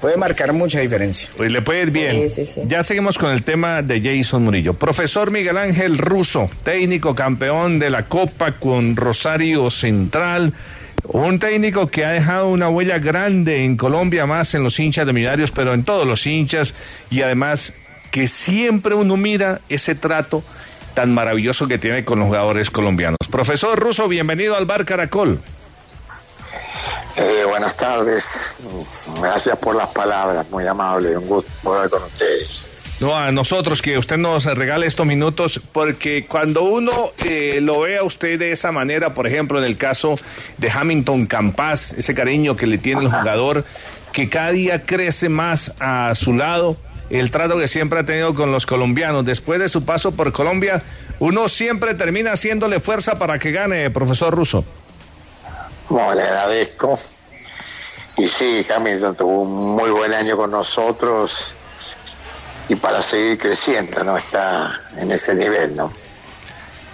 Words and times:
Puede 0.00 0.16
marcar 0.16 0.52
mucha 0.52 0.80
diferencia. 0.80 1.30
Pues 1.36 1.52
le 1.52 1.62
puede 1.62 1.82
ir 1.82 1.92
bien. 1.92 2.28
Sí, 2.28 2.44
sí, 2.44 2.54
sí. 2.54 2.60
Ya 2.66 2.82
seguimos 2.82 3.16
con 3.16 3.30
el 3.30 3.44
tema 3.44 3.82
de 3.82 4.00
Jason 4.02 4.42
Murillo. 4.42 4.74
Profesor 4.74 5.30
Miguel 5.30 5.56
Ángel 5.56 5.96
Russo, 5.96 6.50
técnico 6.64 7.14
campeón 7.14 7.78
de 7.78 7.88
la 7.88 8.06
Copa 8.06 8.50
con 8.50 8.96
Rosario 8.96 9.70
Central. 9.70 10.54
Un 11.04 11.38
técnico 11.38 11.86
que 11.86 12.04
ha 12.04 12.10
dejado 12.10 12.48
una 12.48 12.68
huella 12.68 12.98
grande 12.98 13.64
en 13.64 13.76
Colombia, 13.76 14.26
más 14.26 14.54
en 14.54 14.64
los 14.64 14.76
hinchas 14.80 15.06
de 15.06 15.12
Millonarios, 15.12 15.52
pero 15.52 15.72
en 15.72 15.84
todos 15.84 16.04
los 16.04 16.26
hinchas. 16.26 16.74
Y 17.08 17.22
además 17.22 17.72
que 18.10 18.26
siempre 18.26 18.96
uno 18.96 19.16
mira 19.16 19.60
ese 19.68 19.94
trato 19.94 20.42
tan 20.94 21.14
maravilloso 21.14 21.68
que 21.68 21.78
tiene 21.78 22.04
con 22.04 22.18
los 22.18 22.26
jugadores 22.26 22.70
colombianos. 22.70 23.18
Profesor 23.30 23.78
Russo, 23.78 24.08
bienvenido 24.08 24.56
al 24.56 24.64
Bar 24.64 24.84
Caracol. 24.84 25.38
Eh, 27.16 27.44
buenas 27.46 27.76
tardes, 27.76 28.54
gracias 29.20 29.58
por 29.58 29.74
las 29.74 29.88
palabras, 29.88 30.48
muy 30.50 30.66
amable, 30.66 31.16
un 31.16 31.26
gusto 31.26 31.50
hablar 31.74 31.90
con 31.90 32.02
ustedes. 32.04 32.98
No, 33.00 33.16
a 33.16 33.32
nosotros 33.32 33.80
que 33.82 33.98
usted 33.98 34.18
nos 34.18 34.44
regale 34.44 34.86
estos 34.86 35.06
minutos, 35.06 35.60
porque 35.72 36.26
cuando 36.26 36.62
uno 36.62 37.12
eh, 37.24 37.58
lo 37.60 37.80
ve 37.80 37.98
a 37.98 38.04
usted 38.04 38.38
de 38.38 38.52
esa 38.52 38.72
manera, 38.72 39.14
por 39.14 39.26
ejemplo, 39.26 39.58
en 39.58 39.64
el 39.64 39.76
caso 39.76 40.14
de 40.58 40.70
Hamilton 40.70 41.26
Campas, 41.26 41.94
ese 41.94 42.14
cariño 42.14 42.56
que 42.56 42.66
le 42.66 42.78
tiene 42.78 43.02
el 43.02 43.10
jugador, 43.10 43.64
que 44.12 44.28
cada 44.28 44.52
día 44.52 44.82
crece 44.82 45.28
más 45.28 45.72
a 45.80 46.14
su 46.14 46.34
lado, 46.34 46.76
el 47.08 47.30
trato 47.30 47.58
que 47.58 47.68
siempre 47.68 48.00
ha 48.00 48.04
tenido 48.04 48.34
con 48.34 48.52
los 48.52 48.66
colombianos, 48.66 49.24
después 49.24 49.58
de 49.58 49.68
su 49.68 49.84
paso 49.84 50.12
por 50.12 50.30
Colombia, 50.32 50.82
uno 51.18 51.48
siempre 51.48 51.94
termina 51.94 52.32
haciéndole 52.32 52.80
fuerza 52.80 53.18
para 53.18 53.38
que 53.38 53.50
gane, 53.50 53.90
profesor 53.90 54.34
Russo. 54.34 54.64
Bueno, 55.90 56.14
le 56.14 56.22
agradezco. 56.22 56.98
Y 58.16 58.28
sí, 58.28 58.66
Hamilton 58.74 59.14
tuvo 59.16 59.42
un 59.42 59.76
muy 59.76 59.90
buen 59.90 60.12
año 60.14 60.36
con 60.36 60.50
nosotros 60.50 61.52
y 62.68 62.74
para 62.76 63.02
seguir 63.02 63.38
creciendo, 63.38 64.02
¿no? 64.04 64.16
Está 64.16 64.72
en 64.96 65.10
ese 65.12 65.34
nivel, 65.34 65.76
¿no? 65.76 65.90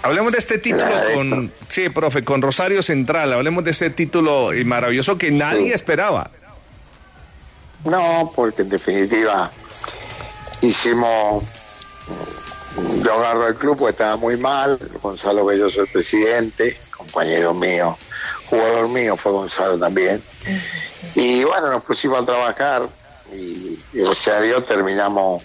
Hablemos 0.03 0.33
de 0.33 0.39
este 0.39 0.59
título 0.59 0.91
con, 1.15 1.53
sí, 1.69 1.89
profe, 1.89 2.23
con 2.25 2.41
Rosario 2.43 2.81
Central, 2.83 3.33
hablemos 3.33 3.65
de 3.65 3.73
ese 3.73 3.91
título 3.91 4.51
maravilloso 4.65 5.19
que 5.19 5.31
nadie 5.31 5.67
Sí. 5.69 5.73
esperaba. 5.73 6.31
No, 7.85 8.33
porque 8.35 8.63
en 8.63 8.69
definitiva 8.69 9.51
hicimos. 10.63 11.45
Yo 13.03 13.15
agarro 13.15 13.49
el 13.49 13.55
club 13.57 13.77
porque 13.79 13.93
estaba 13.93 14.17
muy 14.17 14.37
mal. 14.37 14.79
Gonzalo 15.03 15.45
Belloso, 15.45 15.83
el 15.83 15.89
presidente, 15.89 16.77
compañero 16.97 17.53
mío, 17.55 17.97
jugador 18.51 18.89
mío 18.89 19.17
fue 19.17 19.33
Gonzalo 19.33 19.79
también. 19.79 20.23
Y 21.15 21.45
bueno, 21.45 21.71
nos 21.71 21.83
pusimos 21.83 22.23
a 22.23 22.27
trabajar 22.27 22.89
y 23.33 23.79
gracias 23.93 24.37
a 24.37 24.41
Dios 24.41 24.65
terminamos 24.65 25.43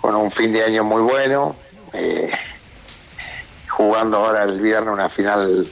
con 0.00 0.14
un 0.14 0.30
fin 0.30 0.52
de 0.52 0.64
año 0.64 0.84
muy 0.84 1.02
bueno. 1.02 1.56
eh, 1.92 2.30
jugando 3.76 4.16
ahora 4.16 4.44
el 4.44 4.58
viernes 4.58 4.92
una 4.92 5.10
final 5.10 5.66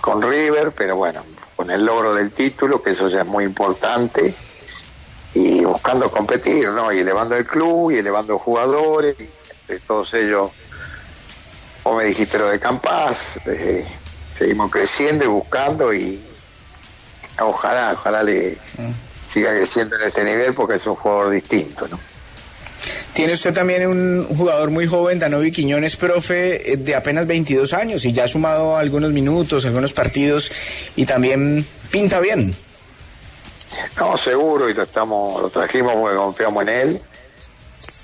con 0.00 0.20
River, 0.20 0.72
pero 0.72 0.96
bueno, 0.96 1.22
con 1.56 1.70
el 1.70 1.84
logro 1.84 2.14
del 2.14 2.32
título, 2.32 2.82
que 2.82 2.90
eso 2.90 3.08
ya 3.08 3.22
es 3.22 3.26
muy 3.26 3.44
importante 3.44 4.34
y 5.34 5.64
buscando 5.64 6.10
competir, 6.10 6.68
¿no? 6.68 6.92
Y 6.92 6.98
elevando 6.98 7.36
el 7.36 7.46
club 7.46 7.92
y 7.92 7.98
elevando 7.98 8.38
jugadores, 8.38 9.16
entre 9.62 9.80
todos 9.80 10.12
ellos, 10.14 10.50
como 11.82 11.96
me 11.96 12.04
dijiste 12.04 12.38
lo 12.38 12.48
de 12.48 12.58
Campas, 12.60 13.38
eh, 13.46 13.86
seguimos 14.40 14.70
creciendo 14.70 15.22
y 15.22 15.28
buscando 15.28 15.92
y 15.92 16.18
ojalá, 17.38 17.92
ojalá 17.92 18.22
le 18.22 18.56
siga 19.30 19.50
creciendo 19.50 19.96
en 19.96 20.08
este 20.08 20.24
nivel 20.24 20.54
porque 20.54 20.76
es 20.76 20.86
un 20.86 20.94
jugador 20.94 21.30
distinto, 21.30 21.86
¿no? 21.88 22.00
Tiene 23.12 23.34
usted 23.34 23.52
también 23.52 23.86
un 23.86 24.24
jugador 24.34 24.70
muy 24.70 24.86
joven, 24.86 25.18
Danovi 25.18 25.52
Quiñones, 25.52 25.96
profe, 25.96 26.72
eh, 26.72 26.76
de 26.78 26.94
apenas 26.94 27.26
22 27.26 27.74
años 27.74 28.02
y 28.06 28.12
ya 28.12 28.24
ha 28.24 28.28
sumado 28.28 28.78
algunos 28.78 29.12
minutos, 29.12 29.66
algunos 29.66 29.92
partidos 29.92 30.50
y 30.96 31.04
también 31.04 31.62
pinta 31.90 32.18
bien. 32.20 32.54
No, 33.98 34.16
seguro, 34.16 34.70
y 34.70 34.74
lo 34.74 34.84
estamos, 34.84 35.42
lo 35.42 35.50
trajimos 35.50 35.94
porque 35.96 36.16
confiamos 36.16 36.62
en 36.62 36.68
él. 36.70 37.02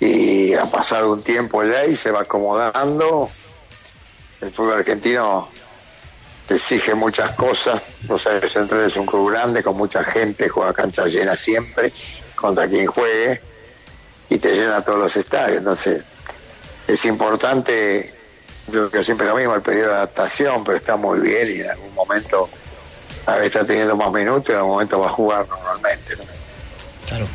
Y 0.01 0.53
ha 0.53 0.67
pasado 0.67 1.13
un 1.13 1.23
tiempo 1.23 1.65
ya 1.65 1.87
y 1.87 1.97
se 1.97 2.11
va 2.11 2.23
acomodando. 2.23 3.31
El 4.43 4.51
fútbol 4.51 4.75
argentino 4.75 5.49
exige 6.55 6.95
muchas 6.95 7.33
cosas. 7.33 7.83
Rosario 8.09 8.49
Central 8.49 8.83
es 8.83 8.97
un 8.97 9.07
club 9.07 9.31
grande, 9.31 9.63
con 9.63 9.77
mucha 9.77 10.05
gente, 10.05 10.49
juega 10.49 10.73
cancha 10.73 11.07
llena 11.07 11.35
siempre, 11.37 11.93
contra 12.35 12.69
quien 12.69 12.87
juegue, 12.87 13.41
y 14.31 14.39
te 14.39 14.53
llena 14.55 14.83
todos 14.83 14.99
los 14.99 15.17
estadios. 15.17 15.59
Entonces, 15.59 16.03
es 16.87 17.05
importante, 17.05 18.15
yo 18.67 18.73
creo 18.73 18.91
que 18.91 19.05
siempre 19.05 19.27
lo 19.27 19.37
mismo, 19.37 19.55
el 19.55 19.63
periodo 19.63 19.89
de 19.89 19.95
adaptación, 19.97 20.63
pero 20.65 20.79
está 20.79 20.97
muy 20.97 21.21
bien 21.21 21.49
y 21.51 21.61
en 21.61 21.71
algún 21.71 21.95
momento 21.95 22.49
a 23.27 23.35
veces 23.35 23.47
está 23.47 23.67
teniendo 23.67 23.97
más 23.97 24.13
minutos 24.13 24.49
y 24.49 24.53
en 24.53 24.59
algún 24.59 24.73
momento 24.73 25.01
va 25.01 25.07
a 25.07 25.11
jugar 25.11 25.47
normalmente. 25.49 26.17
¿no? 26.17 26.25
Claro. 27.09 27.27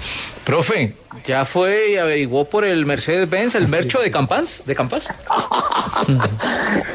Profe, 0.46 0.96
¿ya 1.28 1.46
fue 1.46 1.92
y 1.92 1.98
averiguó 1.98 2.46
por 2.46 2.66
el 2.66 2.86
Mercedes-Benz, 2.86 3.56
el 3.56 3.68
mercho 3.68 4.00
de 4.00 4.10
Campans? 4.10 4.64
¿De 4.66 4.76
Campas? 4.76 5.08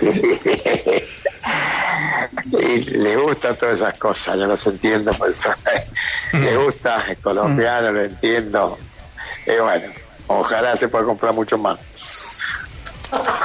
y 2.52 2.80
le 2.84 3.16
gustan 3.16 3.56
todas 3.56 3.76
esas 3.76 3.98
cosas, 3.98 4.36
yo 4.38 4.46
los 4.46 4.66
entiendo, 4.66 5.12
por 5.12 5.30
eso 5.30 5.50
le 6.32 6.56
gusta, 6.56 7.04
es 7.10 7.18
colombiano, 7.18 7.92
lo 7.92 8.04
entiendo. 8.04 8.78
Y 9.46 9.60
bueno, 9.60 9.86
ojalá 10.26 10.76
se 10.76 10.88
pueda 10.88 11.04
comprar 11.04 11.34
mucho 11.34 11.58
más. 11.58 11.78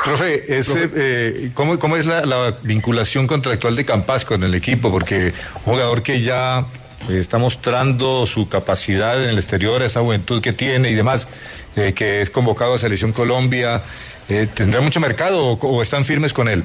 Profe, 0.04 0.58
ese, 0.58 0.90
eh, 0.96 1.52
¿cómo, 1.54 1.78
cómo 1.78 1.96
es 1.96 2.08
la, 2.08 2.26
la 2.26 2.56
vinculación 2.64 3.28
contractual 3.28 3.76
de 3.76 3.86
Campas 3.86 4.26
con 4.26 4.44
el 4.44 4.56
equipo? 4.56 4.92
Porque 4.92 5.34
un 5.66 5.74
jugador 5.74 6.02
que 6.02 6.22
ya 6.22 6.66
eh, 7.10 7.20
está 7.20 7.38
mostrando 7.38 8.26
su 8.26 8.50
capacidad 8.50 9.24
en 9.24 9.30
el 9.30 9.38
exterior, 9.38 9.82
esa 9.82 10.02
juventud 10.02 10.42
que 10.42 10.54
tiene 10.54 10.90
y 10.90 10.96
demás, 10.96 11.28
eh, 11.76 11.94
que 11.94 12.22
es 12.22 12.30
convocado 12.30 12.74
a 12.74 12.78
Selección 12.78 13.12
Colombia, 13.14 13.82
eh, 14.30 14.48
¿tendrá 14.54 14.82
mucho 14.82 15.00
mercado 15.00 15.46
o, 15.46 15.54
o 15.54 15.82
están 15.82 16.06
firmes 16.06 16.34
con 16.34 16.48
él? 16.48 16.64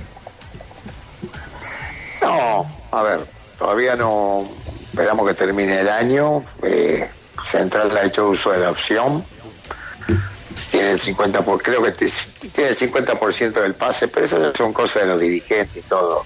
A 2.97 3.03
ver, 3.03 3.21
todavía 3.59 3.95
no 3.95 4.49
esperamos 4.89 5.29
que 5.29 5.35
termine 5.35 5.81
el 5.81 5.89
año. 5.91 6.43
Eh, 6.63 7.07
Central 7.47 7.95
ha 7.95 8.05
hecho 8.07 8.31
uso 8.31 8.53
de 8.53 8.59
la 8.61 8.71
opción. 8.71 9.23
Tiene 10.71 10.93
el 10.93 11.01
50%, 11.01 11.45
por, 11.45 11.63
creo 11.63 11.83
que 11.83 11.93
tiene 11.93 12.71
el 12.71 12.75
50% 12.75 13.53
del 13.53 13.75
pase, 13.75 14.09
pero 14.09 14.25
eso 14.25 14.51
son 14.55 14.73
cosas 14.73 15.03
de 15.03 15.09
los 15.09 15.21
dirigentes 15.21 15.77
y 15.77 15.83
todo. 15.83 16.25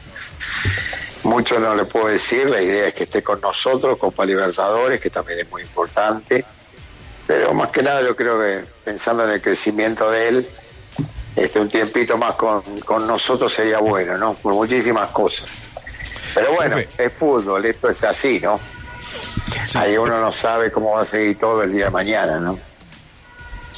Mucho 1.25 1.59
no 1.59 1.75
le 1.75 1.87
puedo 1.87 2.07
decir, 2.07 2.49
la 2.49 2.63
idea 2.63 2.87
es 2.87 2.95
que 2.95 3.03
esté 3.03 3.21
con 3.21 3.41
nosotros, 3.41 3.99
Copa 3.99 4.25
Libertadores, 4.25 5.01
que 5.01 5.11
también 5.11 5.41
es 5.41 5.51
muy 5.51 5.63
importante. 5.63 6.45
Pero 7.27 7.53
más 7.53 7.71
que 7.71 7.83
nada 7.83 8.01
yo 8.03 8.15
creo 8.15 8.41
que 8.41 8.65
pensando 8.85 9.25
en 9.25 9.31
el 9.31 9.43
crecimiento 9.43 10.09
de 10.09 10.29
él, 10.29 10.49
este 11.35 11.59
un 11.59 11.69
tiempito 11.69 12.17
más 12.17 12.37
con, 12.37 12.63
con 12.85 13.09
nosotros 13.09 13.53
sería 13.53 13.81
bueno, 13.81 14.17
¿no? 14.17 14.35
Por 14.35 14.55
muchísimas 14.55 15.11
cosas. 15.11 15.49
Pero 16.35 16.53
bueno, 16.55 16.77
es 16.79 17.13
fútbol, 17.13 17.65
esto 17.65 17.89
es 17.89 18.05
así, 18.05 18.41
¿no? 18.41 18.59
Ahí 19.75 19.97
uno 19.97 20.21
no 20.21 20.33
sabe 20.33 20.71
cómo 20.71 20.93
va 20.93 21.03
a 21.03 21.05
seguir 21.05 21.39
todo 21.39 21.63
el 21.63 21.73
día 21.73 21.87
de 21.87 21.91
mañana, 21.91 22.39
¿no? 22.39 22.59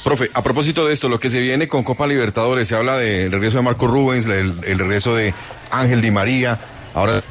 Profe, 0.03 0.29
a 0.33 0.43
propósito 0.43 0.85
de 0.85 0.93
esto, 0.93 1.07
lo 1.07 1.19
que 1.19 1.29
se 1.29 1.39
viene 1.39 1.67
con 1.67 1.83
Copa 1.83 2.05
Libertadores, 2.05 2.67
se 2.67 2.75
habla 2.75 2.97
del 2.97 3.31
regreso 3.31 3.57
de 3.57 3.63
Marco 3.63 3.87
Rubens, 3.87 4.25
el, 4.25 4.53
el 4.63 4.79
regreso 4.79 5.15
de 5.15 5.33
Ángel 5.71 6.01
Di 6.01 6.11
María, 6.11 6.59
ahora 6.93 7.21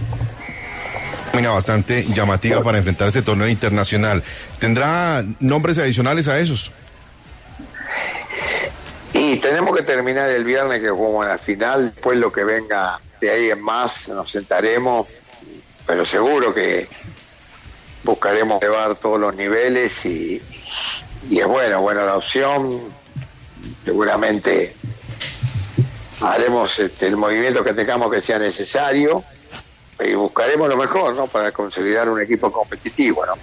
una 1.34 1.50
bastante 1.50 2.04
llamativa 2.04 2.62
para 2.62 2.78
enfrentar 2.78 3.08
este 3.08 3.22
torneo 3.22 3.48
internacional. 3.48 4.22
¿Tendrá 4.58 5.24
nombres 5.40 5.78
adicionales 5.78 6.28
a 6.28 6.38
esos? 6.38 6.72
Y 9.14 9.36
tenemos 9.36 9.76
que 9.76 9.82
terminar 9.82 10.30
el 10.30 10.44
viernes 10.44 10.80
que 10.80 10.90
jugamos 10.90 11.26
la 11.26 11.38
final, 11.38 11.92
después 11.94 12.19
lo 12.19 12.32
que 12.32 12.44
venga 12.44 12.98
de 13.22 13.30
ahí 13.30 13.50
en 13.52 13.62
más, 13.62 14.08
nos 14.08 14.32
sentaremos, 14.32 15.06
pero 15.86 16.04
seguro 16.04 16.52
que 16.52 16.88
buscaremos 18.02 18.60
llevar 18.60 18.98
todos 18.98 19.20
los 19.20 19.36
niveles 19.36 20.04
y, 20.04 20.42
y 21.30 21.38
es 21.38 21.46
bueno, 21.46 21.80
buena 21.80 22.04
la 22.04 22.16
opción. 22.16 22.80
Seguramente 23.84 24.74
haremos 26.20 26.76
este, 26.80 27.06
el 27.06 27.16
movimiento 27.16 27.62
que 27.62 27.74
tengamos 27.74 28.10
que 28.10 28.20
sea 28.20 28.40
necesario 28.40 29.22
y 30.00 30.14
buscaremos 30.14 30.69
lo 30.69 30.76
mejor, 30.76 31.14
¿no? 31.14 31.28
Para 31.28 31.52
consolidar 31.52 32.08
un 32.08 32.20
equipo 32.20 32.50
competitivo, 32.50 33.24
¿no? 33.24 33.34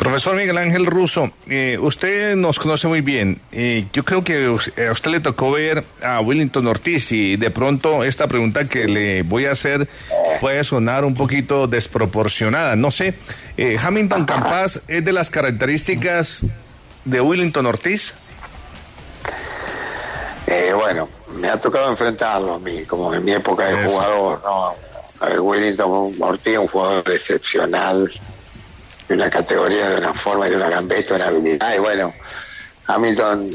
Profesor 0.00 0.34
Miguel 0.34 0.56
Ángel 0.56 0.86
Russo, 0.86 1.30
eh, 1.46 1.76
usted 1.78 2.34
nos 2.34 2.58
conoce 2.58 2.88
muy 2.88 3.02
bien. 3.02 3.38
Eh, 3.52 3.84
yo 3.92 4.02
creo 4.02 4.24
que 4.24 4.46
a 4.46 4.92
usted 4.92 5.10
le 5.10 5.20
tocó 5.20 5.50
ver 5.50 5.84
a 6.02 6.22
Willington 6.22 6.66
Ortiz 6.66 7.12
y 7.12 7.36
de 7.36 7.50
pronto 7.50 8.02
esta 8.02 8.26
pregunta 8.26 8.64
que 8.64 8.86
le 8.88 9.22
voy 9.22 9.44
a 9.44 9.50
hacer 9.50 9.86
puede 10.40 10.64
sonar 10.64 11.04
un 11.04 11.14
poquito 11.14 11.66
desproporcionada. 11.66 12.76
No 12.76 12.90
sé, 12.90 13.12
eh, 13.58 13.76
Hamilton 13.78 14.24
Campas 14.24 14.82
es 14.88 15.04
de 15.04 15.12
las 15.12 15.28
características 15.28 16.46
de 17.04 17.20
Willington 17.20 17.66
Ortiz. 17.66 18.14
bueno, 20.74 21.10
me 21.34 21.50
ha 21.50 21.58
tocado 21.58 21.90
enfrentarlo 21.90 22.54
a 22.54 22.58
mí, 22.58 22.84
como 22.86 23.12
en 23.12 23.22
mi 23.22 23.32
época 23.32 23.66
de 23.66 23.86
jugador, 23.86 24.40
¿no? 24.42 25.42
Willington 25.42 26.14
Ortiz, 26.20 26.56
un 26.56 26.68
jugador 26.68 27.02
excepcional 27.10 28.10
de 29.10 29.16
una 29.16 29.28
categoría, 29.28 29.88
de 29.88 29.96
una 29.96 30.14
forma, 30.14 30.48
de 30.48 30.54
una 30.54 30.70
gambeta, 30.70 31.14
de 31.14 31.20
una 31.20 31.26
habilidad. 31.26 31.74
Y 31.74 31.78
bueno, 31.78 32.14
Hamilton, 32.86 33.50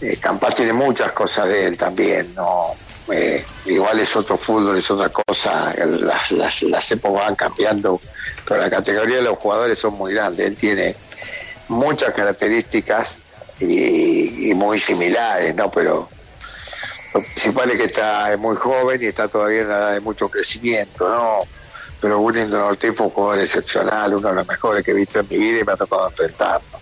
eh, 0.00 0.16
Campas 0.20 0.54
tiene 0.54 0.72
muchas 0.72 1.10
cosas 1.10 1.48
de 1.48 1.66
él 1.66 1.76
también, 1.76 2.32
¿no? 2.36 2.76
Eh, 3.10 3.44
igual 3.66 3.98
es 3.98 4.14
otro 4.14 4.36
fútbol, 4.36 4.78
es 4.78 4.88
otra 4.88 5.08
cosa, 5.08 5.72
las, 5.84 6.30
las, 6.30 6.62
las 6.62 6.92
épocas 6.92 7.24
van 7.24 7.34
cambiando, 7.34 8.00
pero 8.46 8.60
la 8.60 8.70
categoría 8.70 9.16
de 9.16 9.22
los 9.22 9.38
jugadores 9.38 9.80
son 9.80 9.94
muy 9.94 10.14
grandes. 10.14 10.46
Él 10.46 10.54
tiene 10.54 10.94
muchas 11.66 12.14
características 12.14 13.08
y, 13.58 14.52
muy 14.54 14.78
similares, 14.78 15.56
¿no? 15.56 15.72
Pero 15.72 16.08
lo 17.14 17.20
principal 17.20 17.70
es 17.70 17.78
que 17.78 17.84
está 17.86 18.32
es 18.32 18.38
muy 18.38 18.54
joven 18.54 19.02
y 19.02 19.06
está 19.06 19.26
todavía 19.26 19.62
en 19.62 19.68
la 19.70 19.78
edad 19.78 19.92
de 19.94 20.00
mucho 20.00 20.28
crecimiento, 20.28 21.08
¿no? 21.08 21.57
Pero 22.00 22.20
Willington 22.20 22.60
Ortiz 22.60 22.92
fue 22.94 23.06
un 23.06 23.12
jugador 23.12 23.44
excepcional, 23.44 24.14
uno 24.14 24.28
de 24.28 24.34
los 24.34 24.48
mejores 24.48 24.84
que 24.84 24.92
he 24.92 24.94
visto 24.94 25.20
en 25.20 25.26
mi 25.28 25.36
vida 25.36 25.60
y 25.60 25.64
me 25.64 25.72
ha 25.72 25.76
tocado 25.76 26.08
enfrentarlo. 26.08 26.78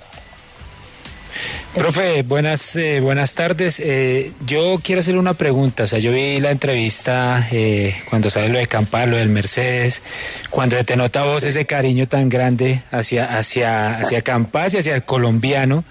Profe, 1.74 2.22
buenas, 2.22 2.74
eh, 2.76 3.00
buenas 3.00 3.34
tardes. 3.34 3.80
Eh, 3.80 4.32
yo 4.46 4.80
quiero 4.82 5.02
hacerle 5.02 5.20
una 5.20 5.34
pregunta. 5.34 5.82
O 5.82 5.86
sea, 5.86 5.98
yo 5.98 6.10
vi 6.10 6.40
la 6.40 6.50
entrevista 6.50 7.46
eh, 7.52 7.94
cuando 8.08 8.30
sale 8.30 8.48
lo 8.48 8.58
de 8.58 8.66
Campar, 8.66 9.08
lo 9.08 9.18
del 9.18 9.28
Mercedes, 9.28 10.00
cuando 10.48 10.82
te 10.86 10.96
nota 10.96 11.24
vos 11.24 11.44
ese 11.44 11.66
cariño 11.66 12.08
tan 12.08 12.30
grande 12.30 12.82
hacia, 12.90 13.36
hacia, 13.36 13.98
hacia 13.98 14.22
Campas 14.22 14.72
y 14.72 14.78
hacia 14.78 14.94
el 14.94 15.04
colombiano. 15.04 15.84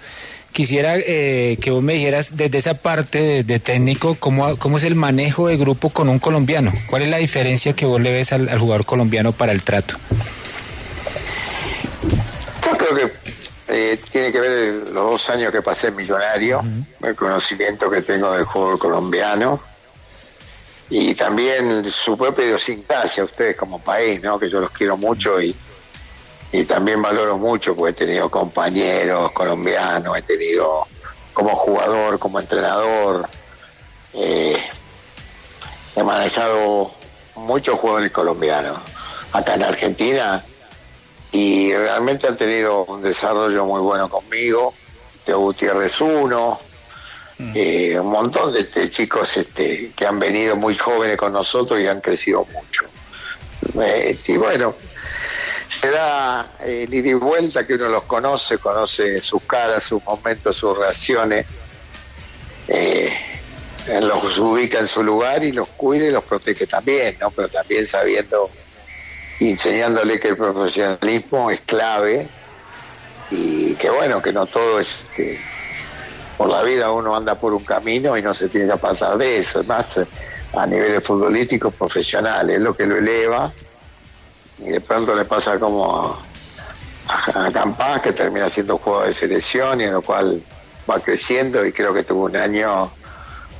Quisiera 0.52 0.96
eh, 0.96 1.58
que 1.60 1.70
vos 1.70 1.82
me 1.82 1.94
dijeras 1.94 2.36
desde 2.36 2.58
esa 2.58 2.74
parte 2.74 3.44
de, 3.44 3.58
técnico 3.58 4.16
cómo, 4.18 4.56
cómo 4.56 4.78
es 4.78 4.84
el 4.84 4.94
manejo 4.94 5.48
de 5.48 5.56
grupo 5.56 5.90
con 5.90 6.08
un 6.08 6.18
colombiano. 6.18 6.72
¿Cuál 6.88 7.02
es 7.02 7.10
la 7.10 7.18
diferencia 7.18 7.74
que 7.74 7.84
vos 7.84 8.00
le 8.00 8.12
ves 8.12 8.32
al, 8.32 8.58
jugador 8.58 8.86
colombiano 8.86 9.32
para 9.32 9.52
el 9.52 9.62
trato? 9.62 9.96
Yo 12.64 12.76
creo 12.78 12.94
que 12.94 13.12
eh, 13.68 13.98
tiene 14.10 14.32
que 14.32 14.40
ver 14.40 14.74
los 14.92 15.10
dos 15.10 15.30
años 15.30 15.52
que 15.52 15.60
pasé 15.60 15.88
en 15.88 15.96
Millonario, 15.96 16.62
el 17.02 17.14
conocimiento 17.14 17.90
que 17.90 18.00
tengo 18.00 18.32
del 18.32 18.44
juego 18.44 18.78
colombiano 18.78 19.60
y 20.88 21.14
también 21.14 21.90
su 21.90 22.16
propia 22.16 22.46
idiosincrasia, 22.46 23.24
ustedes 23.24 23.56
como 23.56 23.80
país, 23.80 24.22
¿no? 24.22 24.38
que 24.38 24.48
yo 24.48 24.60
los 24.60 24.70
quiero 24.70 24.96
mucho 24.96 25.40
y, 25.40 25.54
y 26.52 26.64
también 26.64 27.02
valoro 27.02 27.38
mucho 27.38 27.74
porque 27.74 27.90
he 27.90 28.06
tenido 28.06 28.30
compañeros 28.30 29.32
colombianos, 29.32 30.16
he 30.16 30.22
tenido 30.22 30.86
como 31.32 31.54
jugador, 31.54 32.18
como 32.18 32.40
entrenador, 32.40 33.28
eh, 34.14 34.56
he 35.94 36.02
manejado 36.02 36.90
muchos 37.34 37.78
jugadores 37.78 38.10
colombianos 38.12 38.78
acá 39.32 39.54
en 39.54 39.64
Argentina 39.64 40.42
y 41.32 41.74
realmente 41.74 42.26
han 42.26 42.36
tenido 42.36 42.84
un 42.84 43.02
desarrollo 43.02 43.66
muy 43.66 43.80
bueno 43.80 44.08
conmigo. 44.08 44.72
Teo 45.24 45.40
Gutiérrez 45.40 46.00
uno, 46.00 46.58
mm. 47.38 47.52
eh, 47.54 48.00
un 48.00 48.10
montón 48.10 48.52
de, 48.52 48.88
chicos 48.88 49.36
este, 49.36 49.90
que 49.94 50.06
han 50.06 50.18
venido 50.18 50.56
muy 50.56 50.78
jóvenes 50.78 51.18
con 51.18 51.32
nosotros 51.32 51.80
y 51.80 51.86
han 51.86 52.00
crecido 52.00 52.46
mucho. 52.46 52.84
Eh, 53.82 54.16
y 54.26 54.36
bueno, 54.36 54.74
se 55.68 55.90
da 55.90 56.46
el 56.64 56.92
ida 56.92 57.08
y 57.08 57.14
vuelta 57.14 57.66
que 57.66 57.74
uno 57.74 57.88
los 57.88 58.04
conoce, 58.04 58.58
conoce 58.58 59.18
sus 59.18 59.42
caras, 59.44 59.82
sus 59.82 60.02
momentos, 60.04 60.56
sus 60.56 60.76
reacciones, 60.78 61.46
eh, 62.68 63.12
los 64.00 64.38
ubica 64.38 64.80
en 64.80 64.88
su 64.88 65.02
lugar 65.02 65.44
y 65.44 65.52
los 65.52 65.68
cuida 65.68 66.06
y 66.06 66.10
los 66.10 66.24
protege 66.24 66.66
también, 66.66 67.16
¿no? 67.20 67.30
Pero 67.30 67.48
también 67.48 67.86
sabiendo, 67.86 68.50
enseñándole 69.40 70.18
que 70.18 70.28
el 70.28 70.36
profesionalismo 70.36 71.50
es 71.50 71.60
clave 71.60 72.26
y 73.30 73.74
que 73.74 73.90
bueno, 73.90 74.22
que 74.22 74.32
no 74.32 74.46
todo 74.46 74.80
es 74.80 74.96
que 75.14 75.38
por 76.36 76.48
la 76.48 76.62
vida 76.62 76.90
uno 76.90 77.16
anda 77.16 77.34
por 77.34 77.52
un 77.52 77.64
camino 77.64 78.16
y 78.16 78.22
no 78.22 78.34
se 78.34 78.48
tiene 78.48 78.72
que 78.72 78.78
pasar 78.78 79.16
de 79.18 79.38
eso, 79.38 79.60
es 79.60 79.66
más 79.66 80.00
a 80.52 80.66
niveles 80.66 81.02
futbolísticos 81.02 81.74
profesionales, 81.74 82.56
es 82.56 82.62
lo 82.62 82.74
que 82.74 82.86
lo 82.86 82.96
eleva 82.96 83.52
y 84.58 84.70
de 84.70 84.80
pronto 84.80 85.14
le 85.14 85.24
pasa 85.24 85.58
como 85.58 86.18
a, 87.08 87.50
Campas 87.52 88.02
que 88.02 88.12
termina 88.12 88.50
siendo 88.50 88.78
juego 88.78 89.02
de 89.02 89.12
selección 89.12 89.80
y 89.80 89.84
en 89.84 89.92
lo 89.92 90.02
cual 90.02 90.42
va 90.90 90.98
creciendo 90.98 91.64
y 91.64 91.72
creo 91.72 91.94
que 91.94 92.02
tuvo 92.02 92.24
un 92.24 92.36
año 92.36 92.90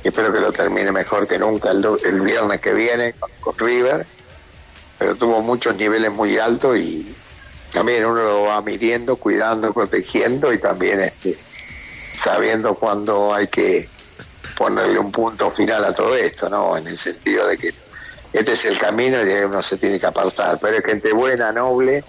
y 0.03 0.09
espero 0.09 0.33
que 0.33 0.39
lo 0.39 0.51
termine 0.51 0.91
mejor 0.91 1.27
que 1.27 1.39
nunca 1.39 1.71
el, 1.71 2.21
viernes 2.21 2.59
que 2.59 2.73
viene 2.73 3.13
con, 3.39 3.57
River 3.57 4.05
pero 4.97 5.15
tuvo 5.15 5.41
muchos 5.41 5.77
niveles 5.77 6.11
muy 6.11 6.37
altos 6.37 6.77
y 6.77 7.15
también 7.71 8.05
uno 8.05 8.23
lo 8.23 8.41
va 8.43 8.61
midiendo, 8.61 9.15
cuidando, 9.15 9.71
protegiendo 9.71 10.51
y 10.51 10.57
también 10.57 11.01
este, 11.01 11.37
sabiendo 12.21 12.73
cuándo 12.73 13.33
hay 13.33 13.47
que 13.47 13.87
ponerle 14.57 14.97
un 14.97 15.11
punto 15.11 15.51
final 15.51 15.85
a 15.85 15.93
todo 15.93 16.15
esto, 16.15 16.49
¿no? 16.49 16.75
En 16.75 16.87
el 16.87 16.97
sentido 16.97 17.47
de 17.47 17.57
que 17.57 17.73
este 18.33 18.53
es 18.53 18.65
el 18.65 18.77
camino 18.77 19.25
y 19.25 19.33
uno 19.43 19.63
se 19.63 19.77
tiene 19.77 19.99
que 19.99 20.05
apartar. 20.05 20.57
Pero 20.61 20.77
es 20.77 20.85
gente 20.85 21.13
buena, 21.13 21.51
noble 21.51 22.03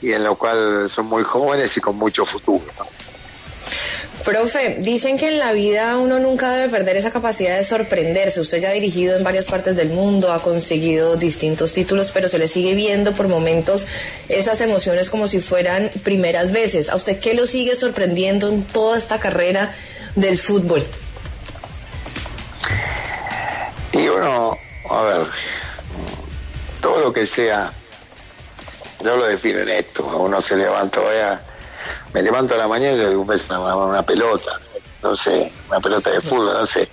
y 0.00 0.12
en 0.12 0.24
lo 0.24 0.36
cual 0.36 0.90
son 0.90 1.06
muy 1.06 1.24
jóvenes 1.24 1.76
y 1.76 1.80
con 1.80 1.96
mucho 1.96 2.24
futuro. 2.24 2.64
Profe, 4.24 4.76
dicen 4.80 5.16
que 5.16 5.28
en 5.28 5.38
la 5.38 5.52
vida 5.52 5.96
uno 5.96 6.18
nunca 6.18 6.50
debe 6.50 6.68
perder 6.68 6.96
esa 6.96 7.10
capacidad 7.10 7.56
de 7.56 7.64
sorprenderse. 7.64 8.40
Usted 8.40 8.60
ya 8.60 8.70
ha 8.70 8.72
dirigido 8.72 9.16
en 9.16 9.24
varias 9.24 9.46
partes 9.46 9.74
del 9.76 9.90
mundo, 9.90 10.32
ha 10.32 10.42
conseguido 10.42 11.16
distintos 11.16 11.72
títulos, 11.72 12.10
pero 12.12 12.28
se 12.28 12.38
le 12.38 12.46
sigue 12.46 12.74
viendo 12.74 13.14
por 13.14 13.28
momentos 13.28 13.86
esas 14.28 14.60
emociones 14.60 15.08
como 15.08 15.28
si 15.28 15.40
fueran 15.40 15.90
primeras 16.02 16.52
veces. 16.52 16.90
¿A 16.90 16.96
usted 16.96 17.20
qué 17.20 17.32
lo 17.32 17.46
sigue 17.46 17.74
sorprendiendo 17.74 18.48
en 18.48 18.64
toda 18.64 18.98
esta 18.98 19.18
carrera 19.18 19.72
del 20.14 20.36
fútbol? 20.36 20.84
Y 23.92 24.08
bueno, 24.08 24.58
a 24.90 25.02
ver, 25.02 25.26
todo 26.80 27.00
lo 27.00 27.12
que 27.12 27.26
sea, 27.26 27.72
yo 29.02 29.16
lo 29.16 29.26
defino 29.26 29.60
en 29.60 29.68
esto, 29.68 30.06
uno 30.06 30.40
se 30.40 30.56
levanta, 30.56 31.00
vaya, 31.00 31.40
me 32.12 32.22
levanto 32.22 32.54
a 32.54 32.58
la 32.58 32.68
mañana 32.68 32.94
y 32.94 32.98
le 32.98 33.08
digo, 33.10 33.22
una, 33.22 33.76
una 33.76 34.02
pelota, 34.02 34.52
no 35.02 35.16
sé, 35.16 35.52
una 35.68 35.80
pelota 35.80 36.10
de 36.10 36.20
fútbol, 36.20 36.54
no 36.54 36.66
sé. 36.66 36.88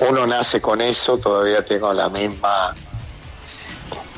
Uno 0.00 0.26
nace 0.26 0.60
con 0.60 0.80
eso, 0.80 1.18
todavía 1.18 1.62
tengo 1.62 1.92
la 1.92 2.08
misma 2.08 2.74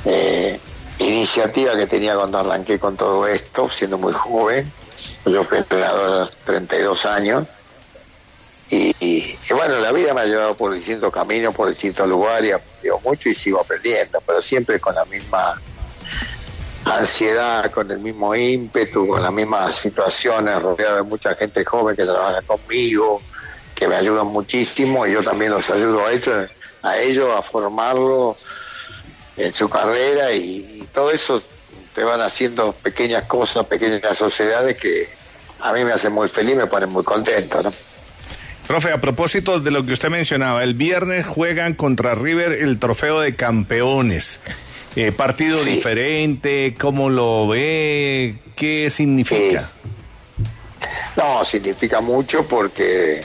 eh, 0.04 0.60
iniciativa 0.98 1.76
que 1.76 1.88
tenía 1.88 2.14
cuando 2.14 2.38
arranqué 2.38 2.78
con 2.78 2.96
todo 2.96 3.26
esto, 3.26 3.68
siendo 3.68 3.98
muy 3.98 4.12
joven. 4.12 4.70
Yo 5.26 5.42
fui 5.42 5.58
entrenador 5.58 6.08
a 6.08 6.18
los 6.20 6.32
32 6.44 7.04
años 7.06 7.48
y, 8.74 9.36
bueno, 9.50 9.78
la 9.80 9.92
vida 9.92 10.14
me 10.14 10.22
ha 10.22 10.24
llevado 10.24 10.56
por 10.56 10.72
distintos 10.72 11.12
caminos, 11.12 11.54
por 11.54 11.68
distintos 11.68 12.08
lugares, 12.08 12.48
y 12.48 12.52
aprendido 12.52 13.00
mucho 13.00 13.28
y 13.28 13.34
sigo 13.34 13.60
aprendiendo, 13.60 14.18
pero 14.26 14.40
siempre 14.40 14.80
con 14.80 14.94
la 14.94 15.04
misma 15.04 15.60
ansiedad, 16.86 17.70
con 17.70 17.90
el 17.90 17.98
mismo 17.98 18.34
ímpetu, 18.34 19.06
con 19.06 19.22
las 19.22 19.32
mismas 19.32 19.76
situaciones, 19.76 20.60
rodeado 20.62 20.96
de 20.96 21.02
mucha 21.02 21.34
gente 21.34 21.62
joven 21.66 21.94
que 21.94 22.04
trabaja 22.04 22.40
conmigo, 22.40 23.20
que 23.74 23.86
me 23.86 23.96
ayudan 23.96 24.28
muchísimo 24.28 25.06
y 25.06 25.12
yo 25.12 25.22
también 25.22 25.50
los 25.50 25.68
ayudo 25.68 26.06
a 26.06 26.12
ellos, 26.12 26.50
a 26.82 26.98
ellos 26.98 27.28
a 27.36 27.42
formarlo 27.42 28.36
en 29.36 29.52
su 29.52 29.68
carrera 29.68 30.32
y, 30.32 30.88
todo 30.94 31.10
eso 31.10 31.42
te 31.94 32.04
van 32.04 32.20
haciendo 32.20 32.72
pequeñas 32.72 33.24
cosas, 33.24 33.66
pequeñas 33.66 34.16
sociedades 34.16 34.76
que 34.78 35.08
a 35.60 35.72
mí 35.72 35.84
me 35.84 35.92
hacen 35.92 36.12
muy 36.12 36.28
feliz, 36.28 36.56
me 36.56 36.66
ponen 36.66 36.90
muy 36.90 37.04
contento, 37.04 37.62
¿no? 37.62 37.70
Profe, 38.66 38.92
a 38.92 39.00
propósito 39.00 39.60
de 39.60 39.70
lo 39.70 39.84
que 39.84 39.92
usted 39.92 40.08
mencionaba, 40.08 40.62
el 40.62 40.74
viernes 40.74 41.26
juegan 41.26 41.74
contra 41.74 42.14
River 42.14 42.52
el 42.52 42.78
trofeo 42.78 43.20
de 43.20 43.34
campeones. 43.34 44.40
Eh, 44.94 45.10
partido 45.10 45.64
diferente, 45.64 46.74
¿cómo 46.78 47.10
lo 47.10 47.48
ve? 47.48 48.36
¿Qué 48.54 48.88
significa? 48.90 49.70
No, 51.16 51.44
significa 51.44 52.00
mucho 52.00 52.46
porque 52.46 53.20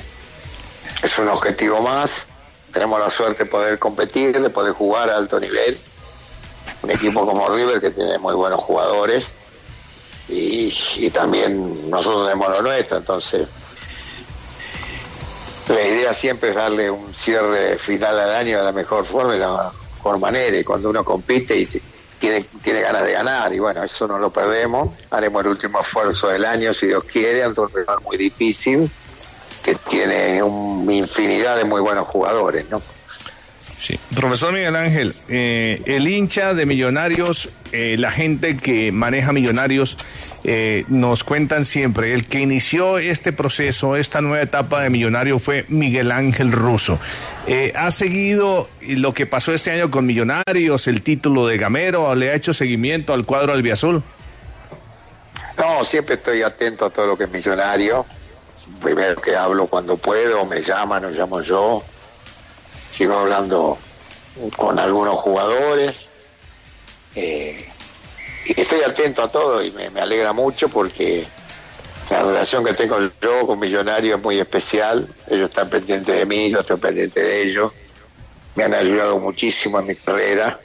es 1.03 1.19
un 1.19 1.27
objetivo 1.27 1.81
más. 1.81 2.25
Tenemos 2.71 2.99
la 2.99 3.09
suerte 3.09 3.43
de 3.43 3.49
poder 3.49 3.79
competir, 3.79 4.39
de 4.39 4.49
poder 4.49 4.73
jugar 4.73 5.09
a 5.09 5.17
alto 5.17 5.39
nivel. 5.39 5.77
Un 6.83 6.91
equipo 6.91 7.25
como 7.25 7.49
River 7.49 7.79
que 7.79 7.91
tiene 7.91 8.17
muy 8.17 8.33
buenos 8.33 8.61
jugadores 8.61 9.27
y, 10.29 10.73
y 10.97 11.09
también 11.09 11.89
nosotros 11.89 12.27
tenemos 12.27 12.49
lo 12.49 12.61
nuestro, 12.61 12.97
entonces 12.97 13.47
la 15.69 15.87
idea 15.87 16.13
siempre 16.13 16.49
es 16.49 16.55
darle 16.55 16.89
un 16.89 17.13
cierre 17.13 17.77
final 17.77 18.19
al 18.19 18.33
año 18.33 18.59
de 18.59 18.63
la 18.63 18.71
mejor 18.71 19.05
forma 19.05 19.35
y 19.35 19.39
la 19.39 19.71
mejor 19.95 20.19
manera. 20.19 20.57
Y 20.57 20.63
cuando 20.63 20.89
uno 20.89 21.03
compite 21.03 21.57
y 21.57 21.67
tiene, 22.19 22.43
tiene 22.63 22.81
ganas 22.81 23.03
de 23.03 23.11
ganar, 23.11 23.53
y 23.53 23.59
bueno, 23.59 23.83
eso 23.83 24.07
no 24.07 24.17
lo 24.17 24.29
perdemos. 24.29 24.89
Haremos 25.11 25.43
el 25.43 25.51
último 25.51 25.81
esfuerzo 25.81 26.29
del 26.29 26.45
año, 26.45 26.73
si 26.73 26.87
Dios 26.87 27.03
quiere, 27.03 27.43
ante 27.43 27.61
un 27.61 27.69
rival 27.71 27.97
muy 28.03 28.17
difícil, 28.17 28.89
que 29.63 29.75
tiene 29.75 30.41
una 30.41 30.93
infinidad 30.93 31.57
de 31.57 31.65
muy 31.65 31.81
buenos 31.81 32.07
jugadores, 32.07 32.69
¿no? 32.69 32.81
Sí. 33.77 33.99
Profesor 34.15 34.53
Miguel 34.53 34.75
Ángel, 34.75 35.13
eh, 35.29 35.81
el 35.85 36.07
hincha 36.07 36.55
de 36.55 36.65
Millonarios, 36.65 37.49
eh, 37.71 37.95
la 37.99 38.11
gente 38.11 38.57
que 38.57 38.91
maneja 38.91 39.31
Millonarios, 39.31 39.97
eh, 40.43 40.83
nos 40.87 41.23
cuentan 41.23 41.63
siempre, 41.63 42.13
el 42.15 42.25
que 42.25 42.39
inició 42.39 42.97
este 42.97 43.33
proceso, 43.33 43.95
esta 43.95 44.19
nueva 44.19 44.41
etapa 44.41 44.81
de 44.81 44.89
Millonario 44.89 45.37
fue 45.37 45.65
Miguel 45.67 46.11
Ángel 46.11 46.51
Russo. 46.51 46.99
Eh, 47.45 47.71
¿Ha 47.75 47.91
seguido 47.91 48.67
lo 48.81 49.13
que 49.13 49.27
pasó 49.27 49.53
este 49.53 49.69
año 49.71 49.91
con 49.91 50.07
Millonarios, 50.07 50.87
el 50.87 51.03
título 51.03 51.45
de 51.45 51.57
Gamero, 51.57 52.15
le 52.15 52.31
ha 52.31 52.33
hecho 52.33 52.55
seguimiento 52.55 53.13
al 53.13 53.25
cuadro 53.25 53.53
albiazul? 53.53 54.01
No, 55.55 55.83
siempre 55.83 56.15
estoy 56.15 56.41
atento 56.41 56.85
a 56.85 56.89
todo 56.89 57.05
lo 57.05 57.17
que 57.17 57.25
es 57.25 57.31
millonario. 57.31 58.05
Primero 58.81 59.21
que 59.21 59.35
hablo 59.35 59.67
cuando 59.67 59.97
puedo, 59.97 60.45
me 60.45 60.61
llaman, 60.61 61.05
o 61.05 61.09
llamo 61.09 61.41
yo. 61.41 61.83
Sigo 62.97 63.19
hablando 63.19 63.77
con 64.55 64.79
algunos 64.79 65.19
jugadores. 65.19 66.07
Eh, 67.13 67.63
y 68.45 68.59
estoy 68.59 68.81
atento 68.81 69.21
a 69.21 69.31
todo 69.31 69.63
y 69.63 69.69
me, 69.71 70.01
alegra 70.01 70.33
mucho 70.33 70.67
porque 70.69 71.27
la 72.09 72.23
relación 72.23 72.65
que 72.65 72.73
tengo 72.73 72.97
yo 73.21 73.45
con 73.45 73.59
Millonarios 73.59 74.17
es 74.17 74.23
muy 74.23 74.39
especial. 74.39 75.07
Ellos 75.27 75.51
están 75.51 75.69
pendientes 75.69 76.15
de 76.15 76.25
mí, 76.25 76.49
yo 76.49 76.61
estoy 76.61 76.77
pendiente 76.77 77.21
de 77.21 77.43
ellos. 77.43 77.71
Me 78.55 78.63
han 78.63 78.73
ayudado 78.73 79.19
muchísimo 79.19 79.79
en 79.79 79.85
mi 79.85 79.95
carrera 79.95 80.59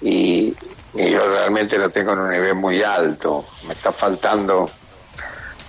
y, 0.00 0.52
y 0.94 1.10
yo 1.10 1.28
realmente 1.28 1.78
lo 1.78 1.88
tengo 1.88 2.14
en 2.14 2.18
un 2.18 2.30
nivel 2.30 2.56
muy 2.56 2.82
alto. 2.82 3.46
Me 3.64 3.74
está 3.74 3.92
faltando 3.92 4.68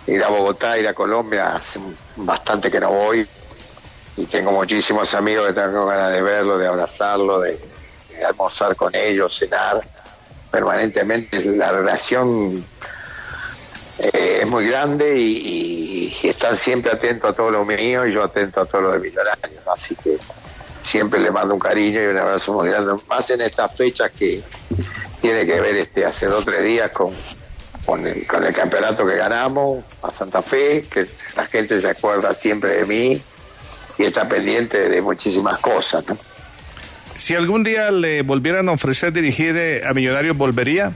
ir 0.07 0.23
a 0.23 0.29
Bogotá, 0.29 0.79
ir 0.79 0.87
a 0.87 0.95
Colombia, 0.95 1.57
hace 1.57 1.79
bastante 2.15 2.71
que 2.71 2.79
no 2.79 2.89
voy 2.89 3.27
y 4.19 4.25
tengo 4.25 4.51
muchísimos 4.51 5.13
amigos 5.13 5.47
que 5.47 5.53
tengo 5.53 5.85
ganas 5.85 6.11
de 6.11 6.21
verlo, 6.21 6.57
de 6.57 6.67
abrazarlo, 6.67 7.39
de, 7.39 7.57
almorzar 8.27 8.75
con 8.75 8.93
ellos, 8.93 9.37
cenar 9.37 9.81
permanentemente. 10.51 11.41
La 11.55 11.71
relación 11.71 12.65
eh, 13.99 14.39
es 14.41 14.49
muy 14.49 14.67
grande 14.67 15.17
y, 15.17 16.17
están 16.21 16.57
siempre 16.57 16.91
atentos 16.91 17.29
a 17.29 17.33
todo 17.33 17.49
lo 17.49 17.63
mío 17.63 18.05
y 18.05 18.13
yo 18.13 18.23
atento 18.23 18.61
a 18.61 18.65
todo 18.65 18.81
lo 18.81 18.91
de 18.91 18.99
Millonarios. 18.99 19.65
Así 19.73 19.95
que 19.95 20.17
siempre 20.85 21.19
le 21.21 21.31
mando 21.31 21.53
un 21.53 21.59
cariño 21.59 22.01
y 22.01 22.07
un 22.07 22.17
abrazo 22.17 22.53
muy 22.53 22.69
grande, 22.69 23.01
más 23.07 23.29
en 23.29 23.41
estas 23.41 23.73
fechas 23.75 24.11
que 24.11 24.41
tiene 25.21 25.45
que 25.45 25.61
ver 25.61 25.77
este 25.77 26.05
hace 26.05 26.25
dos 26.25 26.41
o 26.41 26.45
tres 26.45 26.63
días 26.63 26.91
con, 26.91 27.13
con 27.85 28.05
el 28.05 28.53
campeonato 28.53 29.05
que 29.05 29.15
ganamos 29.15 29.83
a 30.01 30.11
Santa 30.11 30.41
Fe, 30.41 30.85
que 30.89 31.07
la 31.37 31.45
gente 31.45 31.79
se 31.79 31.89
acuerda 31.89 32.33
siempre 32.33 32.73
de 32.79 32.85
mí 32.85 33.21
y 33.99 34.03
está 34.05 34.27
pendiente 34.27 34.89
de 34.89 35.01
muchísimas 35.01 35.59
cosas. 35.59 36.07
¿no? 36.07 36.17
Si 37.15 37.35
algún 37.35 37.63
día 37.63 37.91
le 37.91 38.21
volvieran 38.23 38.69
a 38.69 38.71
ofrecer 38.71 39.11
dirigir 39.11 39.55
eh, 39.57 39.83
a 39.85 39.93
Millonarios, 39.93 40.35
¿volvería? 40.37 40.91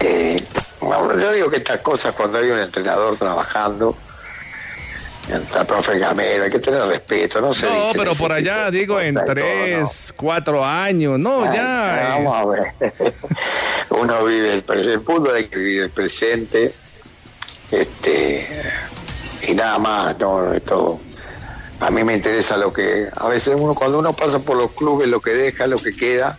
Eh, 0.00 0.44
bueno, 0.80 1.18
yo 1.18 1.32
digo 1.32 1.50
que 1.50 1.56
estas 1.56 1.80
cosas 1.80 2.14
cuando 2.14 2.36
hay 2.38 2.50
un 2.50 2.58
entrenador 2.58 3.16
trabajando, 3.16 3.96
está 5.32 5.64
profe 5.64 5.98
Gamero, 5.98 6.44
hay 6.44 6.50
que 6.50 6.58
tener 6.58 6.82
respeto, 6.84 7.40
no 7.40 7.54
sé. 7.54 7.64
No, 7.66 7.92
pero 7.94 8.14
por 8.14 8.30
allá, 8.30 8.70
digo, 8.70 9.00
en 9.00 9.14
tres, 9.24 10.12
cuatro 10.14 10.62
años, 10.62 11.18
no, 11.18 11.46
ya. 11.54 11.96
eh. 11.98 12.22
Vamos 12.24 12.36
a 12.36 12.44
ver. 12.46 12.92
Uno 13.90 14.24
vive 14.24 14.52
el, 14.54 14.64
el 14.78 15.00
fútbol, 15.00 15.34
hay 15.36 15.44
que 15.44 15.56
vivir 15.56 15.82
el 15.84 15.90
presente, 15.90 16.74
este, 17.70 18.46
y 19.48 19.54
nada 19.54 19.78
más, 19.78 20.18
no, 20.18 20.52
esto, 20.52 21.00
a 21.82 21.90
mí 21.90 22.04
me 22.04 22.14
interesa 22.14 22.56
lo 22.56 22.72
que, 22.72 23.08
a 23.14 23.28
veces 23.28 23.54
uno, 23.58 23.74
cuando 23.74 23.98
uno 23.98 24.12
pasa 24.12 24.38
por 24.38 24.56
los 24.56 24.70
clubes, 24.72 25.08
lo 25.08 25.20
que 25.20 25.30
deja, 25.34 25.66
lo 25.66 25.78
que 25.78 25.94
queda, 25.94 26.38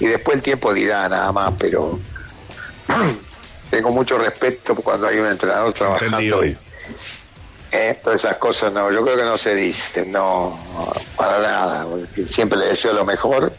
y 0.00 0.06
después 0.06 0.36
el 0.38 0.42
tiempo 0.42 0.72
dirá 0.72 1.08
nada 1.08 1.30
más, 1.30 1.52
pero 1.58 1.98
tengo 3.70 3.90
mucho 3.90 4.18
respeto 4.18 4.74
cuando 4.76 5.06
hay 5.08 5.18
un 5.18 5.26
entrenador 5.26 5.72
trabajando. 5.72 6.44
y- 6.44 6.56
eh, 7.74 7.98
todas 8.04 8.22
esas 8.22 8.36
cosas 8.36 8.70
no, 8.72 8.92
yo 8.92 9.02
creo 9.02 9.16
que 9.16 9.22
no 9.22 9.38
se 9.38 9.54
dicen, 9.54 10.12
no, 10.12 10.58
para 11.16 11.38
nada. 11.40 11.86
Siempre 12.28 12.58
le 12.58 12.66
deseo 12.66 12.92
lo 12.92 13.04
mejor 13.06 13.50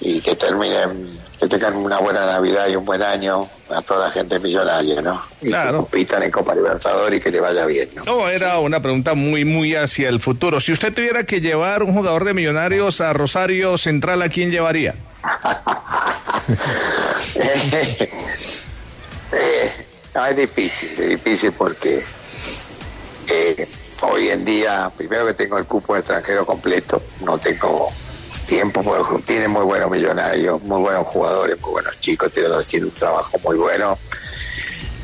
y 0.00 0.20
que 0.20 0.34
terminen, 0.34 1.16
que 1.48 1.56
tengan 1.56 1.76
una 1.76 1.98
buena 1.98 2.24
Navidad 2.26 2.68
y 2.68 2.76
un 2.76 2.84
buen 2.84 3.02
año 3.02 3.46
a 3.70 3.82
toda 3.82 4.06
la 4.06 4.10
gente 4.10 4.38
millonaria, 4.38 5.00
¿no? 5.02 5.20
Y 5.42 5.48
Claro. 5.48 5.70
que 5.70 5.76
compitan 5.78 6.22
en 6.22 6.30
Copa 6.30 6.54
Libertadores 6.54 7.20
y 7.20 7.22
que 7.22 7.30
le 7.30 7.40
vaya 7.40 7.66
bien, 7.66 7.88
¿no? 7.94 8.04
No, 8.04 8.28
era 8.28 8.58
una 8.60 8.80
pregunta 8.80 9.14
muy, 9.14 9.44
muy 9.44 9.74
hacia 9.74 10.08
el 10.08 10.20
futuro. 10.20 10.60
Si 10.60 10.72
usted 10.72 10.92
tuviera 10.94 11.24
que 11.24 11.40
llevar 11.40 11.82
un 11.82 11.92
jugador 11.92 12.24
de 12.24 12.34
Millonarios 12.34 13.00
a 13.00 13.12
Rosario 13.12 13.76
Central, 13.78 14.22
¿a 14.22 14.28
quién 14.28 14.50
llevaría? 14.50 14.94
Eh, 19.36 19.72
no, 20.14 20.26
es 20.26 20.36
difícil, 20.36 20.90
es 20.90 21.08
difícil 21.08 21.52
porque 21.52 22.00
eh, 23.28 23.68
hoy 24.02 24.28
en 24.28 24.44
día, 24.44 24.90
primero 24.96 25.26
que 25.26 25.34
tengo 25.34 25.58
el 25.58 25.64
cupo 25.64 25.94
de 25.94 26.00
extranjero 26.00 26.46
completo, 26.46 27.02
no 27.24 27.36
tengo 27.38 27.90
tiempo, 28.44 28.82
porque 28.82 29.22
tiene 29.22 29.48
muy 29.48 29.64
buenos 29.64 29.90
millonarios, 29.90 30.62
muy 30.62 30.80
buenos 30.80 31.06
jugadores, 31.06 31.60
muy 31.60 31.72
buenos 31.72 32.00
chicos, 32.00 32.32
tienen 32.32 32.52
haciendo 32.52 32.88
un 32.88 32.94
trabajo 32.94 33.38
muy 33.44 33.56
bueno. 33.56 33.98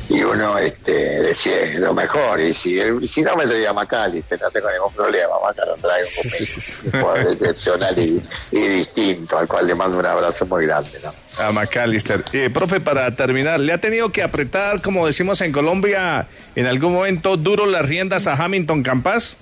Y 0.09 0.23
uno 0.23 0.57
este, 0.57 0.91
decía 1.21 1.53
lo 1.75 1.93
mejor, 1.93 2.41
y 2.41 2.53
si, 2.53 2.77
y 2.77 3.07
si 3.07 3.21
no 3.21 3.33
me 3.37 3.47
sería 3.47 3.71
Macalister, 3.71 4.41
no 4.41 4.51
tengo 4.51 4.69
ningún 4.69 4.93
problema, 4.93 5.35
Maca 5.41 5.65
lo 5.65 5.75
traigo 5.77 6.07
conmigo. 6.21 6.53
Un 6.83 6.91
jugador 6.91 7.31
excepcional 7.31 7.97
y, 7.97 8.21
y 8.51 8.67
distinto, 8.67 9.37
al 9.37 9.47
cual 9.47 9.67
le 9.67 9.73
mando 9.73 9.99
un 9.99 10.05
abrazo 10.05 10.45
muy 10.47 10.65
grande. 10.65 10.99
¿no? 11.01 11.13
A 11.41 11.53
McAllister. 11.53 12.25
Eh, 12.33 12.49
profe, 12.49 12.81
para 12.81 13.15
terminar, 13.15 13.61
¿le 13.61 13.71
ha 13.71 13.79
tenido 13.79 14.11
que 14.11 14.21
apretar, 14.21 14.81
como 14.81 15.07
decimos 15.07 15.39
en 15.39 15.53
Colombia, 15.53 16.27
en 16.55 16.65
algún 16.67 16.91
momento 16.91 17.37
duro 17.37 17.65
las 17.65 17.87
riendas 17.87 18.27
a 18.27 18.33
Hamilton 18.33 18.83
Campas? 18.83 19.37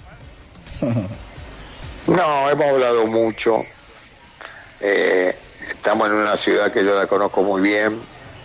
No, 2.07 2.49
hemos 2.49 2.65
hablado 2.65 3.05
mucho. 3.05 3.63
Eh, 4.81 5.35
estamos 5.69 6.07
en 6.07 6.13
una 6.13 6.37
ciudad 6.37 6.71
que 6.71 6.83
yo 6.83 6.95
la 6.95 7.07
conozco 7.07 7.41
muy 7.43 7.61
bien, 7.61 7.99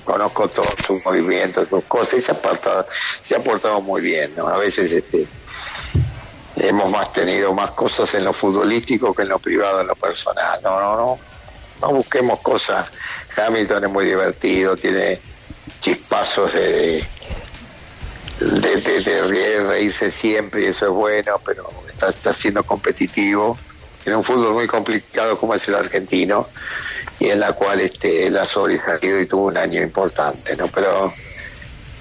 conozco 0.05 0.49
todos 0.49 0.75
sus 0.87 1.05
movimientos, 1.05 1.69
sus 1.69 1.85
cosas, 1.85 2.15
y 2.15 2.21
se 2.21 2.33
ha 2.33 2.35
portado, 2.35 2.87
se 3.23 3.37
ha 3.37 3.39
portado 3.41 3.81
muy 3.81 4.01
bien. 4.03 4.33
¿no? 4.37 4.49
A 4.49 4.57
veces 4.59 4.91
este, 4.93 5.27
hemos 6.57 6.91
más 6.91 7.13
tenido 7.13 7.53
más 7.55 7.71
cosas 7.73 8.13
en 8.15 8.25
lo 8.25 8.33
futbolístico 8.33 9.15
que 9.15 9.23
en 9.23 9.29
lo 9.29 9.39
privado, 9.39 9.81
en 9.81 9.87
lo 9.87 9.97
personal. 9.97 10.61
No, 10.63 10.81
no, 10.81 10.97
no. 10.97 11.19
No 11.83 11.89
busquemos 11.89 12.41
cosas. 12.41 12.89
Hamilton 13.37 13.85
es 13.85 13.91
muy 13.91 14.05
divertido, 14.07 14.77
tiene 14.77 15.21
chispazos 15.81 16.53
de, 16.55 17.05
de, 18.41 18.77
de- 18.81 19.01
de 19.01 19.23
re- 19.23 19.65
reírse 19.65 20.11
siempre 20.11 20.63
y 20.63 20.67
eso 20.67 20.87
es 20.87 20.93
bueno, 20.93 21.41
pero 21.45 21.69
está, 21.89 22.09
está 22.11 22.33
siendo 22.33 22.63
competitivo 22.63 23.59
en 24.07 24.15
un 24.15 24.25
fútbol 24.25 24.53
muy 24.55 24.67
complicado 24.67 25.39
como 25.39 25.55
es 25.55 25.67
el 25.69 25.75
argentino 25.75 26.49
y 27.19 27.29
en 27.31 27.41
la 27.41 27.53
cual 27.53 27.81
este 27.81 28.27
él 28.27 28.37
ha 28.37 28.45
sobresalido 28.45 29.21
y 29.21 29.27
tuvo 29.27 29.47
un 29.47 29.57
año 29.57 29.83
importante, 29.83 30.57
¿no? 30.57 30.69
Pero 30.69 31.13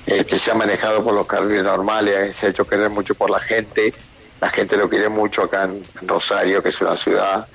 este, 0.05 0.39
se 0.39 0.51
ha 0.51 0.55
manejado 0.55 1.03
por 1.03 1.13
los 1.13 1.25
carriles 1.25 1.63
normales, 1.63 2.35
se 2.37 2.47
ha 2.47 2.49
hecho 2.49 2.67
querer 2.67 2.89
mucho 2.89 3.15
por 3.15 3.29
la 3.29 3.39
gente, 3.39 3.93
la 4.41 4.49
gente 4.49 4.75
lo 4.75 4.89
quiere 4.89 5.09
mucho 5.09 5.43
acá 5.43 5.63
en 5.63 5.81
Rosario, 6.07 6.61
que 6.61 6.69
es 6.69 6.81
una 6.81 6.97
ciudad 6.97 7.47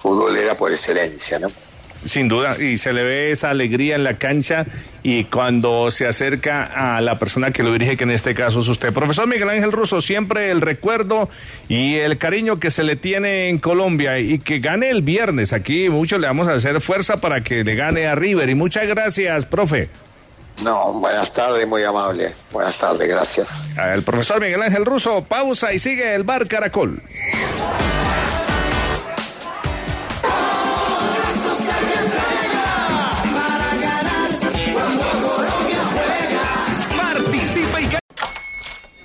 futbolera 0.00 0.54
por 0.54 0.70
excelencia, 0.72 1.38
¿no? 1.38 1.48
Sin 2.04 2.28
duda, 2.28 2.56
y 2.62 2.78
se 2.78 2.92
le 2.92 3.02
ve 3.02 3.32
esa 3.32 3.50
alegría 3.50 3.96
en 3.96 4.04
la 4.04 4.14
cancha 4.14 4.64
y 5.02 5.24
cuando 5.24 5.90
se 5.90 6.06
acerca 6.06 6.96
a 6.96 7.00
la 7.00 7.18
persona 7.18 7.50
que 7.50 7.62
lo 7.62 7.72
dirige, 7.72 7.96
que 7.96 8.04
en 8.04 8.12
este 8.12 8.34
caso 8.34 8.60
es 8.60 8.68
usted. 8.68 8.92
Profesor 8.92 9.26
Miguel 9.26 9.48
Ángel 9.48 9.72
Russo, 9.72 10.00
siempre 10.00 10.50
el 10.50 10.60
recuerdo 10.60 11.28
y 11.68 11.96
el 11.96 12.18
cariño 12.18 12.56
que 12.56 12.70
se 12.70 12.84
le 12.84 12.96
tiene 12.96 13.48
en 13.48 13.58
Colombia 13.58 14.18
y 14.18 14.38
que 14.38 14.60
gane 14.60 14.90
el 14.90 15.02
viernes. 15.02 15.52
Aquí 15.52 15.88
mucho 15.88 16.18
le 16.18 16.28
vamos 16.28 16.48
a 16.48 16.54
hacer 16.54 16.80
fuerza 16.80 17.16
para 17.16 17.40
que 17.40 17.64
le 17.64 17.74
gane 17.74 18.06
a 18.06 18.14
River. 18.14 18.48
Y 18.48 18.54
muchas 18.54 18.86
gracias, 18.86 19.44
profe. 19.46 19.88
No, 20.62 20.92
buenas 20.94 21.32
tardes, 21.32 21.66
muy 21.66 21.82
amable. 21.84 22.32
Buenas 22.52 22.76
tardes, 22.78 23.08
gracias. 23.08 23.48
El 23.76 24.02
profesor 24.02 24.40
Miguel 24.40 24.62
Ángel 24.62 24.84
Russo, 24.84 25.24
pausa 25.24 25.72
y 25.72 25.78
sigue 25.78 26.14
el 26.14 26.24
bar 26.24 26.46
Caracol. 26.48 27.00